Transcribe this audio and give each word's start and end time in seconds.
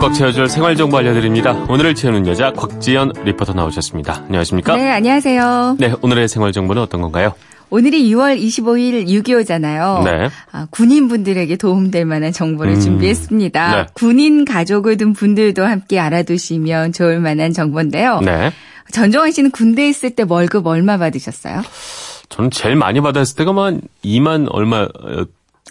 꽉 0.00 0.14
채워줄 0.14 0.48
생활 0.48 0.76
정보 0.76 0.96
알려드립니다. 0.96 1.52
오늘을 1.68 1.94
채우는 1.94 2.26
여자 2.26 2.50
곽지연 2.52 3.12
리포터 3.22 3.52
나오셨습니다. 3.52 4.24
안녕하십니까? 4.28 4.74
네, 4.74 4.90
안녕하세요. 4.90 5.76
네, 5.78 5.92
오늘의 6.00 6.26
생활 6.26 6.52
정보는 6.52 6.80
어떤 6.80 7.02
건가요? 7.02 7.34
오늘이 7.68 8.10
6월 8.10 8.40
25일 8.40 9.06
6.25잖아요. 9.06 10.02
네. 10.04 10.30
아, 10.52 10.66
군인분들에게 10.70 11.54
도움될 11.56 12.06
만한 12.06 12.32
정보를 12.32 12.76
음, 12.76 12.80
준비했습니다. 12.80 13.76
네. 13.76 13.86
군인 13.92 14.46
가족을 14.46 14.96
둔 14.96 15.12
분들도 15.12 15.62
함께 15.64 16.00
알아두시면 16.00 16.92
좋을 16.92 17.20
만한 17.20 17.52
정보인데요. 17.52 18.20
네. 18.20 18.52
전정환 18.92 19.32
씨는 19.32 19.50
군대에 19.50 19.88
있을 19.90 20.10
때 20.10 20.24
월급 20.26 20.66
얼마 20.66 20.96
받으셨어요? 20.96 21.62
저는 22.30 22.50
제일 22.50 22.74
많이 22.74 23.02
받았을 23.02 23.36
때가 23.36 23.52
한 23.54 23.82
2만 24.02 24.48
얼마였던 24.50 25.28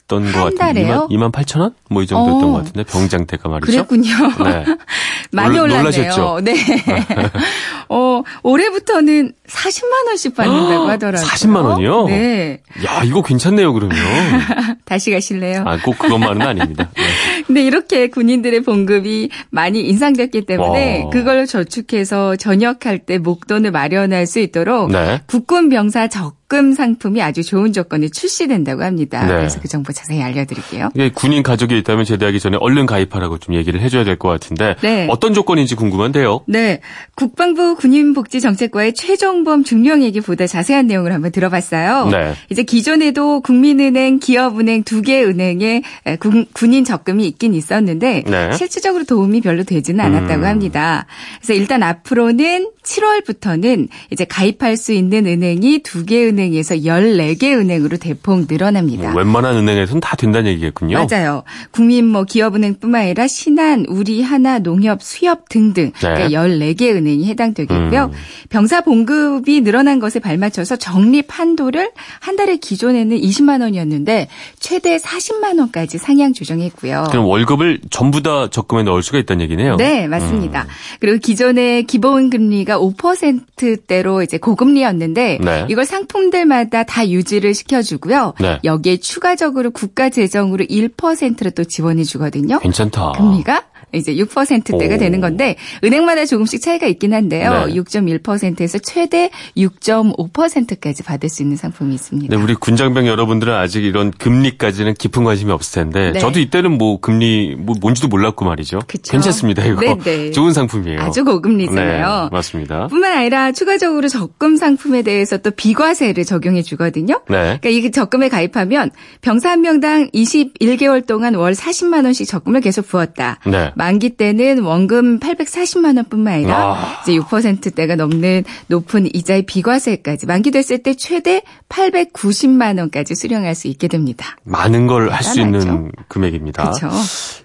것한 0.09 0.33
같은데. 0.33 0.55
달에요? 0.57 1.07
2만, 1.09 1.31
2만 1.31 1.31
8천 1.31 1.59
원? 1.61 1.73
뭐 1.89 2.03
이 2.03 2.07
정도였던 2.07 2.43
어. 2.43 2.51
것 2.51 2.57
같은데. 2.59 2.83
병장 2.83 3.25
때가 3.25 3.49
말이죠. 3.49 3.71
그랬군요. 3.71 4.13
네. 4.43 4.65
많이 5.31 5.49
놀- 5.57 5.63
올랐네요. 5.69 5.83
놀라셨죠? 5.83 6.39
네. 6.43 6.53
어, 7.89 8.21
올해부터는 8.43 9.33
40만 9.47 10.07
원씩 10.07 10.35
받는다고 10.35 10.87
하더라고요. 10.89 11.27
40만 11.27 11.63
원이요? 11.65 12.05
네. 12.07 12.61
야, 12.85 13.03
이거 13.03 13.21
괜찮네요, 13.23 13.73
그러면. 13.73 13.97
다시 14.85 15.11
가실래요? 15.11 15.63
아, 15.65 15.77
꼭 15.83 15.97
그것만은 15.97 16.41
아닙니다. 16.45 16.89
네. 16.95 17.03
근데 17.47 17.63
이렇게 17.63 18.07
군인들의 18.09 18.61
봉급이 18.61 19.29
많이 19.49 19.81
인상됐기 19.81 20.45
때문에 20.45 21.03
와. 21.05 21.09
그걸 21.09 21.47
저축해서 21.47 22.35
전역할 22.35 22.99
때 22.99 23.17
목돈을 23.17 23.71
마련할 23.71 24.27
수 24.27 24.39
있도록 24.39 24.91
네. 24.91 25.21
국군 25.27 25.69
병사 25.69 26.07
적 26.07 26.35
금 26.49 26.73
상품이 26.73 27.21
아주 27.21 27.43
좋은 27.43 27.71
조건에 27.73 28.09
출시된다고 28.09 28.83
합니다. 28.83 29.21
네. 29.25 29.33
그래서 29.35 29.59
그 29.61 29.67
정보 29.67 29.93
자세히 29.93 30.21
알려드릴게요. 30.23 30.89
이게 30.95 31.11
군인 31.11 31.43
가족이 31.43 31.77
있다면 31.77 32.05
제대하기 32.05 32.39
전에 32.39 32.57
얼른 32.59 32.87
가입하라고 32.87 33.37
좀 33.37 33.53
얘기를 33.55 33.79
해줘야 33.79 34.03
될 34.03 34.17
것 34.17 34.29
같은데. 34.29 34.75
네. 34.81 35.05
어떤 35.09 35.33
조건인지 35.35 35.75
궁금한데요. 35.75 36.41
네, 36.47 36.81
국방부 37.15 37.75
군인복지정책과의 37.75 38.93
최종범 38.95 39.63
중령에게 39.63 40.21
보다 40.21 40.47
자세한 40.47 40.87
내용을 40.87 41.13
한번 41.13 41.31
들어봤어요. 41.31 42.07
네. 42.09 42.33
이제 42.49 42.63
기존에도 42.63 43.41
국민은행, 43.41 44.19
기업은행 44.19 44.83
두 44.83 45.03
개 45.03 45.23
은행에 45.23 45.83
에, 46.07 46.15
군, 46.17 46.45
군인 46.53 46.83
적금이 46.83 47.25
있긴 47.27 47.53
있었는데 47.53 48.23
네. 48.25 48.51
실질적으로 48.53 49.03
도움이 49.05 49.41
별로 49.41 49.63
되지는 49.63 50.03
않았다고 50.03 50.41
음. 50.41 50.47
합니다. 50.47 51.05
그래서 51.37 51.53
일단 51.53 51.83
앞으로는 51.83 52.71
7월부터는 52.83 53.87
이제 54.11 54.25
가입할 54.25 54.75
수 54.77 54.91
있는 54.93 55.27
은행이 55.27 55.79
두 55.83 56.05
개 56.05 56.25
은행 56.25 56.38
에서 56.39 56.75
14개 56.75 57.53
은행으로 57.53 57.97
대폭 57.97 58.45
늘어납니다. 58.49 59.11
뭐 59.11 59.19
웬만한 59.19 59.55
은행에서는 59.57 60.01
다 60.01 60.15
된다는 60.15 60.51
얘기겠군요. 60.51 61.05
맞아요. 61.05 61.43
국민 61.71 62.05
뭐 62.05 62.23
기업은행뿐만 62.23 63.01
아니라 63.01 63.27
신한, 63.27 63.85
우리, 63.87 64.21
하나, 64.21 64.59
농협, 64.59 65.01
수협 65.01 65.49
등등 65.49 65.91
그러니까 65.99 66.29
14개 66.29 66.95
은행이 66.95 67.25
해당되겠고요. 67.25 68.05
음. 68.05 68.11
병사 68.49 68.81
봉급이 68.81 69.61
늘어난 69.61 69.99
것에 69.99 70.19
발맞춰서 70.19 70.77
적립 70.77 71.27
한도를 71.29 71.91
한 72.19 72.35
달에 72.35 72.57
기존에는 72.57 73.17
20만 73.17 73.61
원이었는데 73.61 74.27
최대 74.59 74.97
40만 74.97 75.59
원까지 75.59 75.97
상향 75.97 76.33
조정했고요. 76.33 77.07
그럼 77.11 77.25
월급을 77.25 77.81
전부 77.89 78.21
다 78.21 78.49
적금에 78.49 78.83
넣을 78.83 79.03
수가 79.03 79.17
있다는 79.19 79.43
얘기네요. 79.43 79.77
네, 79.77 80.07
맞습니다. 80.07 80.67
그리고 80.99 81.17
기존의 81.19 81.83
기본 81.83 82.29
금리가 82.29 82.79
5%대로 82.79 84.21
이제 84.21 84.37
고금리였는데 84.37 85.39
네. 85.41 85.65
이걸 85.69 85.85
상품 85.85 86.28
들마다 86.29 86.83
다 86.83 87.07
유지를 87.07 87.53
시켜주고요. 87.53 88.33
네. 88.39 88.59
여기에 88.63 88.97
추가적으로 88.97 89.71
국가 89.71 90.09
재정으로 90.09 90.65
1%를 90.65 91.51
또 91.51 91.63
지원해 91.63 92.03
주거든요. 92.03 92.59
괜찮다. 92.59 93.13
금리가 93.13 93.68
이제 93.93 94.13
6%대가 94.15 94.95
오. 94.95 94.97
되는 94.97 95.19
건데 95.19 95.55
은행마다 95.83 96.25
조금씩 96.25 96.61
차이가 96.61 96.87
있긴 96.87 97.13
한데요. 97.13 97.65
네. 97.65 97.73
6.1%에서 97.73 98.77
최대 98.79 99.29
6.5%까지 99.57 101.03
받을 101.03 101.29
수 101.29 101.41
있는 101.41 101.57
상품이 101.57 101.95
있습니다. 101.95 102.35
네, 102.35 102.41
우리 102.41 102.55
군장병 102.55 103.07
여러분들은 103.07 103.53
아직 103.53 103.83
이런 103.83 104.11
금리까지는 104.11 104.93
깊은 104.93 105.23
관심이 105.23 105.51
없을 105.51 105.83
텐데 105.83 106.11
네. 106.11 106.19
저도 106.19 106.39
이때는 106.39 106.77
뭐 106.77 106.99
금리 106.99 107.55
뭐 107.57 107.75
뭔지도 107.79 108.07
몰랐고 108.07 108.45
말이죠. 108.45 108.79
그쵸. 108.87 109.11
괜찮습니다 109.11 109.65
이거. 109.65 109.81
네, 109.81 109.97
네. 109.97 110.31
좋은 110.31 110.53
상품이에요. 110.53 111.01
아주 111.01 111.23
고금리잖아요. 111.23 112.23
네, 112.23 112.29
맞습니다. 112.31 112.87
뿐만 112.87 113.17
아니라 113.17 113.51
추가적으로 113.51 114.07
적금 114.07 114.57
상품에 114.57 115.01
대해서 115.01 115.37
또 115.37 115.51
비과세를 115.51 116.25
적용해 116.25 116.61
주거든요. 116.61 117.21
네. 117.29 117.59
그러니까 117.61 117.69
이 117.69 117.91
적금에 117.91 118.29
가입하면 118.29 118.91
병사 119.21 119.51
한 119.51 119.61
명당 119.61 120.09
21개월 120.13 121.05
동안 121.05 121.35
월 121.35 121.53
40만 121.53 122.05
원씩 122.05 122.27
적금을 122.27 122.61
계속 122.61 122.87
부었다. 122.87 123.39
네. 123.79 123.83
만기 123.85 124.09
때는 124.11 124.59
원금 124.59 125.19
840만 125.19 125.95
원뿐만 125.97 126.33
아니라 126.33 126.73
아. 126.73 127.01
이제 127.03 127.13
6%대가 127.17 127.95
넘는 127.95 128.43
높은 128.67 129.07
이자의 129.13 129.43
비과세까지 129.43 130.25
만기 130.25 130.51
됐을 130.51 130.79
때 130.79 130.93
최대 130.95 131.41
890만 131.69 132.77
원까지 132.79 133.15
수령할 133.15 133.55
수 133.55 133.67
있게 133.67 133.87
됩니다. 133.87 134.35
많은 134.43 134.87
걸 134.87 135.09
할 135.09 135.23
수. 135.23 135.39
있는 135.39 135.91
금액입니다. 136.07 136.63
그렇죠. 136.63 136.89